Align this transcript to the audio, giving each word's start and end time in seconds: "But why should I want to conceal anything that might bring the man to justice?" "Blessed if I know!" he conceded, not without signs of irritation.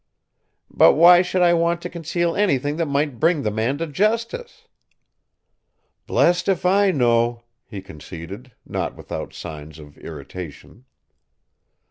"But 0.71 0.93
why 0.93 1.21
should 1.21 1.43
I 1.43 1.53
want 1.53 1.79
to 1.83 1.87
conceal 1.87 2.35
anything 2.35 2.77
that 2.77 2.87
might 2.87 3.19
bring 3.19 3.43
the 3.43 3.51
man 3.51 3.77
to 3.77 3.85
justice?" 3.85 4.67
"Blessed 6.07 6.47
if 6.47 6.65
I 6.65 6.89
know!" 6.89 7.43
he 7.67 7.83
conceded, 7.83 8.51
not 8.65 8.95
without 8.95 9.31
signs 9.31 9.77
of 9.77 9.99
irritation. 9.99 10.85